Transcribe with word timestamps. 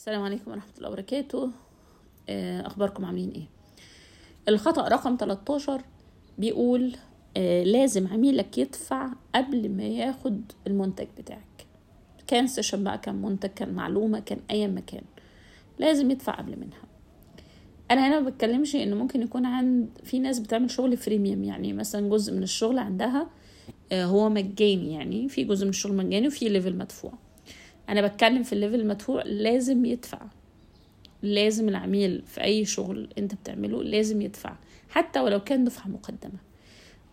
السلام 0.00 0.22
عليكم 0.22 0.50
ورحمة 0.50 0.72
الله 0.78 0.88
وبركاته. 0.88 1.50
آه، 2.28 2.66
أخباركم 2.66 3.04
عاملين 3.04 3.30
إيه؟ 3.30 3.46
الخطأ 4.48 4.88
رقم 4.88 5.16
13 5.16 5.82
بيقول 6.38 6.96
آه، 7.36 7.62
لازم 7.64 8.08
عميلك 8.08 8.58
يدفع 8.58 9.12
قبل 9.34 9.68
ما 9.68 9.82
ياخد 9.82 10.52
المنتج 10.66 11.06
بتاعك. 11.18 11.66
كان 12.26 12.46
session 12.46 12.84
بقى 12.84 12.98
كان 12.98 13.14
منتج 13.14 13.48
كان 13.48 13.74
معلومة 13.74 14.20
كان 14.20 14.38
أيا 14.50 14.68
كان 14.68 15.02
لازم 15.78 16.10
يدفع 16.10 16.32
قبل 16.32 16.56
منها. 16.56 16.82
أنا 17.90 18.08
هنا 18.08 18.20
ما 18.20 18.30
بتكلمش 18.30 18.76
إن 18.76 18.94
ممكن 18.94 19.22
يكون 19.22 19.46
عند 19.46 19.88
في 20.04 20.18
ناس 20.18 20.38
بتعمل 20.38 20.70
شغل 20.70 20.96
freemium 20.96 21.44
يعني 21.44 21.72
مثلا 21.72 22.10
جزء 22.10 22.34
من 22.34 22.42
الشغل 22.42 22.78
عندها 22.78 23.30
آه، 23.92 24.04
هو 24.04 24.28
مجاني 24.28 24.92
يعني 24.92 25.28
في 25.28 25.44
جزء 25.44 25.64
من 25.64 25.70
الشغل 25.70 25.96
مجاني 25.96 26.26
وفي 26.26 26.48
level 26.48 26.76
مدفوع. 26.76 27.12
أنا 27.90 28.06
بتكلم 28.06 28.42
في 28.42 28.52
ال 28.52 28.57
level 28.57 28.80
المدفوع 28.80 29.22
لازم 29.22 29.84
يدفع. 29.84 30.20
لازم 31.22 31.68
العميل 31.68 32.22
في 32.26 32.42
أي 32.42 32.64
شغل 32.64 33.08
أنت 33.18 33.34
بتعمله 33.34 33.82
لازم 33.82 34.22
يدفع 34.22 34.56
حتى 34.88 35.20
ولو 35.20 35.40
كان 35.40 35.64
دفعة 35.64 35.88
مقدمة. 35.88 36.38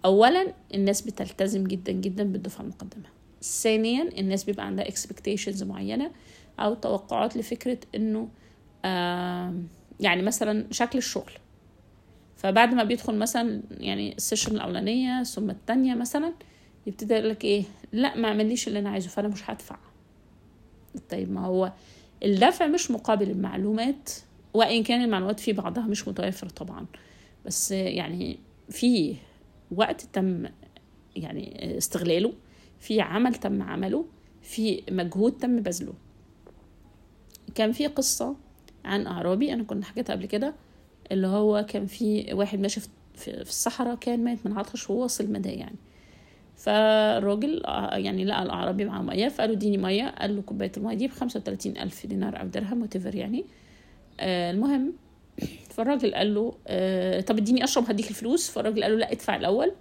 اولا 0.06 0.54
الناس 0.74 1.02
بتلتزم 1.02 1.64
جدا 1.64 1.92
جدا 1.92 2.24
بالدفعة 2.24 2.64
المقدمة. 2.64 3.04
ثانيا 3.42 4.10
الناس 4.20 4.44
بيبقى 4.44 4.66
عندها 4.66 4.86
expectations 4.86 5.64
معينة 5.64 6.12
أو 6.60 6.74
توقعات 6.74 7.38
لفكرة 7.38 7.78
إنه 7.96 8.30
آه 8.86 9.54
يعني 10.00 10.22
مثلا 10.22 10.66
شكل 10.72 10.98
الشغل. 10.98 11.32
فبعد 12.38 12.74
ما 12.74 12.84
بيدخل 12.84 13.16
مثلا 13.16 13.62
يعني 13.72 14.16
ال 14.16 14.21
session 14.21 14.56
الأولانية 14.56 15.24
ثم 15.24 15.50
التانية 15.50 15.96
مثلا 15.96 16.34
يبتدي 16.88 17.14
يقول 17.14 17.30
لك 17.30 17.44
إيه 17.44 17.64
لأ 17.94 18.16
ما 18.16 18.28
عمليش 18.28 18.68
اللي 18.68 18.80
أنا 18.80 18.90
عايزه 18.90 19.10
فأنا 19.10 19.28
مش 19.28 19.50
هدفع. 19.50 19.78
طيب 21.10 21.32
ما 21.32 21.46
هو 21.46 21.72
الدفع 22.24 22.68
مش 22.68 22.92
مقابل 22.92 23.30
المعلومات 23.30 24.10
وإن 24.54 24.84
كان 24.84 25.04
المعلومات 25.04 25.40
في 25.40 25.54
بعضها 25.54 25.84
مش 25.84 26.08
متوفر 26.08 26.50
طبعا. 26.50 26.86
بس 27.46 27.72
يعني 27.72 28.40
في 28.70 29.16
وقت 29.72 30.02
تم 30.14 30.46
يعني 31.16 31.78
استغلاله 31.78 32.34
في 32.80 33.02
عمل 33.02 33.36
تم 33.36 33.62
عمله 33.62 34.06
في 34.42 34.84
مجهود 34.92 35.38
تم 35.38 35.60
بذله. 35.60 35.94
كان 37.56 37.72
في 37.72 37.88
قصة 37.88 38.36
عن 38.86 39.08
أعرابي 39.08 39.54
أنا 39.54 39.64
كنت 39.64 39.84
حكيتها 39.84 40.14
قبل 40.14 40.26
كده 40.26 40.54
اللي 41.12 41.28
هو 41.28 41.66
كان 41.70 41.86
في 41.86 42.34
واحد 42.34 42.60
ماشي 42.60 42.82
في 43.16 43.42
الصحراء 43.42 43.96
كان 43.96 44.24
مات 44.24 44.46
من 44.46 44.58
عطش 44.58 44.90
وواصل 44.90 45.32
مدى 45.32 45.50
يعني. 45.50 45.76
فالراجل 46.58 47.62
يعني 47.94 48.26
لقى 48.26 48.44
الأعرابي 48.44 48.86
معاه 48.86 49.02
مية 49.02 49.28
فقالوا 49.28 49.56
اديني 49.56 49.78
مية 49.78 50.10
قال 50.10 50.36
له 50.36 50.42
كوباية 50.42 50.72
المية 50.78 50.96
دي 50.96 51.08
بخمسة 51.08 51.40
وتلاتين 51.40 51.78
ألف 51.78 52.06
دينار 52.06 52.42
أو 52.42 52.48
درهم 52.48 52.82
وتفر 52.82 53.16
يعني. 53.16 53.46
آه 54.20 54.52
المهم 54.52 54.94
فالراجل 55.70 56.16
قال 56.16 56.36
له 56.36 56.54
آه 56.68 57.22
طب 57.22 57.38
اديني 57.38 57.64
أشرب 57.64 57.90
هديك 57.90 58.10
الفلوس. 58.10 58.50
فالراجل 58.50 58.84
قال 58.84 58.92
له 58.92 58.98
لا 58.98 59.12
ادفع 59.12 59.36
الأول. 59.36 59.72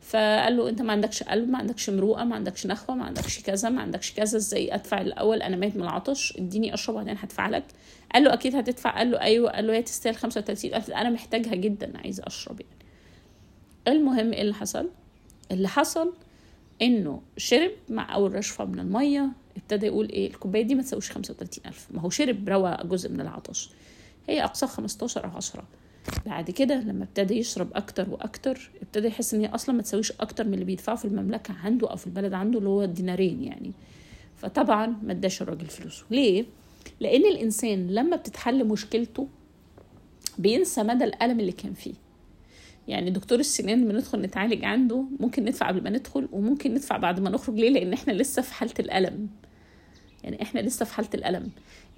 فقال 0.00 0.56
له 0.56 0.68
أنت 0.68 0.82
ما 0.82 0.92
عندكش 0.92 1.22
قلب 1.22 1.48
ما 1.50 1.58
عندكش 1.58 1.90
مروءة 1.90 2.24
ما 2.24 2.34
عندكش 2.36 2.66
نخوة 2.66 2.96
ما 2.96 3.04
عندكش 3.04 3.42
كذا 3.42 3.68
ما 3.68 3.80
عندكش 3.80 4.12
كذا 4.12 4.36
إزاي 4.36 4.74
أدفع 4.74 5.00
الأول؟ 5.00 5.42
أنا 5.42 5.56
ميت 5.56 5.76
من 5.76 5.82
العطش 5.82 6.36
اديني 6.38 6.74
أشرب 6.74 6.94
وبعدين 6.94 7.16
هدفع 7.18 7.48
لك. 7.48 7.64
قال 8.14 8.24
له 8.24 8.32
أكيد 8.34 8.56
هتدفع. 8.56 8.98
قال 8.98 9.10
له 9.10 9.20
أيوه. 9.20 9.50
قال 9.50 9.66
له 9.66 9.72
هي 9.72 9.82
تستاهل 9.82 10.14
35000 10.14 10.90
أنا 10.90 11.10
محتاجها 11.10 11.54
جدا 11.54 11.98
عايزه 11.98 12.22
أشرب 12.26 12.60
يعني. 12.60 12.72
المهم 13.98 14.32
إيه 14.32 14.42
اللي 14.42 14.54
حصل؟ 14.54 14.88
اللي 15.52 15.68
حصل 15.68 16.12
إنه 16.82 17.22
شرب 17.36 17.70
مع 17.88 18.14
أول 18.14 18.34
رشفه 18.34 18.64
من 18.64 18.78
المية 18.80 19.28
ابتدى 19.56 19.86
يقول 19.86 20.08
إيه 20.08 20.26
الكوباية 20.30 20.62
دي 20.62 20.74
ما 20.74 20.82
تساويش 20.82 21.10
35000 21.10 21.88
ما 21.90 22.00
هو 22.00 22.10
شرب 22.10 22.48
روى 22.48 22.76
جزء 22.84 23.10
من 23.10 23.20
العطش. 23.20 23.70
هي 24.28 24.44
أقصى 24.44 24.66
15 24.66 25.24
أو 25.24 25.30
10 25.30 25.64
بعد 26.26 26.50
كده 26.50 26.74
لما 26.74 27.04
ابتدى 27.04 27.34
يشرب 27.34 27.68
أكتر 27.74 28.10
وأكتر 28.10 28.70
ابتدى 28.82 29.06
يحس 29.08 29.34
إن 29.34 29.40
هي 29.40 29.46
أصلا 29.46 29.74
ما 29.74 29.82
تساويش 29.82 30.12
أكتر 30.12 30.44
من 30.46 30.54
اللي 30.54 30.64
بيدفعه 30.64 30.96
في 30.96 31.04
المملكة 31.04 31.54
عنده 31.54 31.90
أو 31.90 31.96
في 31.96 32.06
البلد 32.06 32.32
عنده 32.32 32.58
اللي 32.58 32.68
هو 32.68 32.82
الدينارين 32.82 33.44
يعني. 33.44 33.72
فطبعا 34.36 34.86
ما 35.02 35.12
اداش 35.12 35.42
الراجل 35.42 35.66
فلوسه. 35.66 36.04
ليه؟ 36.10 36.44
لأن 37.00 37.26
الإنسان 37.26 37.90
لما 37.90 38.16
بتتحل 38.16 38.64
مشكلته 38.64 39.28
بينسى 40.38 40.82
مدى 40.82 41.04
الألم 41.04 41.40
اللي 41.40 41.52
كان 41.52 41.72
فيه. 41.74 41.94
يعني 42.88 43.10
دكتور 43.10 43.38
السنان 43.38 43.88
بندخل 43.88 44.20
نتعالج 44.20 44.64
عنده 44.64 45.04
ممكن 45.20 45.44
ندفع 45.44 45.68
قبل 45.68 45.82
ما 45.82 45.90
ندخل 45.90 46.28
وممكن 46.32 46.74
ندفع 46.74 46.96
بعد 46.96 47.20
ما 47.20 47.30
نخرج. 47.30 47.54
ليه؟ 47.54 47.70
لأن 47.70 47.92
إحنا 47.92 48.12
لسه 48.12 48.42
في 48.42 48.54
حالة 48.54 48.74
الألم. 48.80 49.28
يعني 50.24 50.42
إحنا 50.42 50.60
لسه 50.60 50.84
في 50.84 50.94
حالة 50.94 51.08
الألم. 51.14 51.50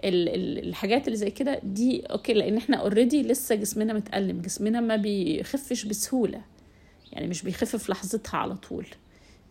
الحاجات 0.05 1.07
اللي 1.07 1.17
زي 1.17 1.31
كده 1.31 1.61
دي 1.65 2.01
okay 2.01 2.33
لأن 2.33 2.57
إحنا 2.57 2.77
already 2.77 3.23
لسه 3.23 3.55
جسمنا 3.55 3.93
متألم 3.93 4.41
جسمنا 4.41 4.81
ما 4.81 4.97
بيخفش 4.97 5.85
بسهولة. 5.85 6.43
يعني 7.13 7.27
مش 7.27 7.43
بيخف 7.43 7.77
في 7.77 7.93
لحظتها 7.93 8.39
على 8.39 8.57
طول. 8.57 8.87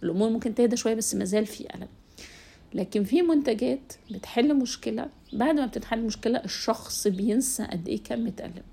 الأمور 0.03 0.29
ممكن 0.29 0.55
تهدى 0.55 0.77
شوية 0.77 0.93
بس 0.95 1.15
مازال 1.15 1.45
في 1.45 1.75
ألم. 1.75 1.87
لكن 2.73 3.03
في 3.03 3.21
منتجات 3.21 3.93
بتحل 4.11 4.55
مشكلة. 4.55 5.09
بعد 5.33 5.55
ما 5.55 5.65
بتتحل 5.65 6.01
مشكلة 6.01 6.37
الشخص 6.45 7.07
بينسى 7.07 7.63
قد 7.63 7.87
إيه 7.87 8.03
كان 8.03 8.23
متألم. 8.23 8.63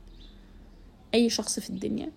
أي 1.14 1.30
شخص 1.30 1.60
في 1.60 1.70
الدنيا. 1.70 2.10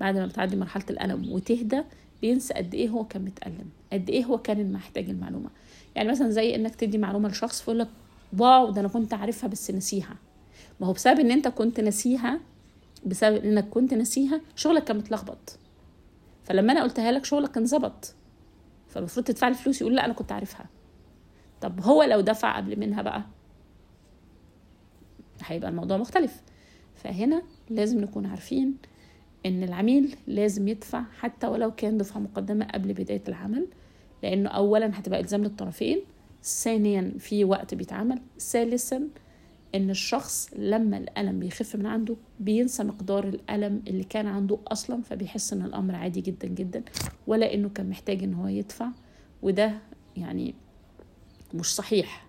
بعد 0.00 0.16
ما 0.16 0.26
بتعدي 0.26 0.56
مرحلة 0.56 0.84
الألم 0.90 1.32
وتهدى 1.32 1.82
بينسى 2.22 2.54
قد 2.54 2.74
إيه 2.74 2.88
هو 2.88 3.04
كان 3.04 3.24
متألم 3.24 3.70
قد 3.92 4.10
إيه 4.10 4.24
هو 4.24 4.38
كان 4.38 4.72
محتاج 4.72 5.10
المعلومة. 5.10 5.50
يعني 5.94 6.08
مثلا 6.08 6.30
زي 6.30 6.54
إنك 6.54 6.74
تدي 6.74 6.98
معلومة 6.98 7.28
لشخص 7.28 7.60
فيقول 7.60 7.78
لك 7.78 7.88
واو 8.38 8.70
ده 8.70 8.80
أنا 8.80 8.88
كنت 8.88 9.14
عارفها 9.14 9.48
بس 9.48 9.70
نسيها. 9.70 10.16
ما 10.80 10.86
هو 10.86 10.92
بسبب 10.92 11.20
إن 11.20 11.30
أنت 11.30 11.48
كنت 11.48 11.80
نسيها 11.80 12.40
بسبب 13.06 13.44
إنك 13.44 13.68
كنت 13.68 13.94
نسيها 13.94 14.40
شغلك 14.56 14.84
كان 14.84 14.96
متلخبط. 14.96 15.58
فلما 16.44 16.72
أنا 16.72 16.82
قلتها 16.82 17.12
لك 17.12 17.24
شغلك 17.24 17.56
انظبط 17.56 18.14
فالمفروض 18.88 19.26
تدفع 19.26 19.48
لي 19.48 19.54
فلوس 19.54 19.80
يقول 19.80 19.96
لا 19.96 20.04
أنا 20.04 20.12
كنت 20.12 20.32
عارفها. 20.32 20.66
طب 21.60 21.80
هو 21.80 22.02
لو 22.02 22.20
دفع 22.20 22.56
قبل 22.56 22.80
منها 22.80 23.02
بقى 23.02 23.22
هيبقى 25.44 25.70
الموضوع 25.70 25.96
مختلف. 25.96 26.42
فهنا 26.94 27.42
لازم 27.70 28.00
نكون 28.00 28.26
عارفين 28.26 28.76
إن 29.46 29.62
العميل 29.62 30.16
لازم 30.26 30.68
يدفع 30.68 31.02
حتى 31.18 31.46
ولو 31.46 31.70
كان 31.74 31.98
دفعة 31.98 32.20
مقدمة 32.20 32.64
قبل 32.64 32.92
بداية 32.92 33.22
العمل 33.28 33.66
لأنه 34.22 34.48
اولا 34.48 34.98
هتبقى 34.98 35.20
إلزام 35.20 35.42
للطرفين 35.44 36.00
ثانيا 36.42 37.12
في 37.18 37.44
وقت 37.44 37.74
بيتعمل 37.74 38.20
ثالثا 38.40 39.08
إن 39.74 39.90
الشخص 39.90 40.50
لما 40.58 40.96
الألم 40.98 41.40
بيخف 41.40 41.76
من 41.76 41.86
عنده 41.86 42.16
بينسى 42.40 42.84
مقدار 42.84 43.28
الألم 43.28 43.82
اللي 43.88 44.04
كان 44.04 44.26
عنده 44.26 44.58
أصلا 44.68 45.02
فبيحس 45.02 45.52
إن 45.52 45.62
الأمر 45.62 45.94
عادي 45.94 46.20
جدا 46.20 46.48
جدا 46.48 46.82
ولا 47.26 47.54
إنه 47.54 47.68
كان 47.68 47.90
محتاج 47.90 48.22
إن 48.22 48.34
هو 48.34 48.48
يدفع 48.48 48.88
وده 49.42 49.72
يعني 50.16 50.54
مش 51.54 51.74
صحيح 51.74 52.26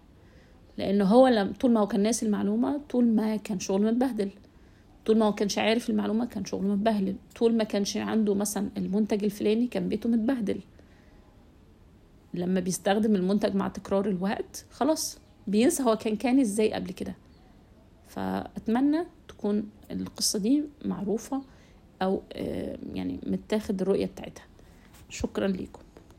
لأنه 0.77 1.05
هو 1.05 1.27
لم 1.27 1.53
طول 1.53 1.71
ما 1.71 1.79
هو 1.79 1.87
كان 1.87 2.03
ناسي 2.03 2.25
المعلومة 2.25 2.77
طول 2.89 3.05
ما 3.05 3.35
كان 3.35 3.59
شغل 3.59 3.81
متبهدل. 3.85 4.29
طول 5.07 5.17
ما 5.17 5.25
هو 5.25 5.33
كانش 5.33 5.57
عارف 5.57 5.89
المعلومة 5.89 6.25
كان 6.25 6.45
شغله 6.45 6.67
متبهدل. 6.67 7.15
طول 7.35 7.57
ما 7.57 7.63
كانش 7.63 7.97
عنده 7.97 8.35
مثلا 8.35 8.69
المنتج 8.77 9.23
الفلاني 9.23 9.67
كان 9.67 9.89
بيته 9.89 10.09
متبهدل. 10.09 10.59
لما 12.33 12.59
بيستخدم 12.59 13.15
المنتج 13.15 13.55
مع 13.55 13.67
تكرار 13.67 14.07
الوقت 14.09 14.65
خلاص 14.71 15.19
بينسى 15.47 15.83
هو 15.83 15.95
كان 15.95 16.15
كان 16.15 16.39
إزاي 16.39 16.73
قبل 16.73 16.91
كده. 16.91 17.15
فأتمنى 18.07 19.03
تكون 19.27 19.69
القصة 19.91 20.39
دي 20.39 20.63
معروفة 20.85 21.41
أو 22.01 22.21
يعني 22.93 23.19
متاخد 23.25 23.81
الرؤية 23.81 24.05
بتاعتها. 24.05 24.45
شكرا 25.09 25.47
ليكم. 25.47 25.81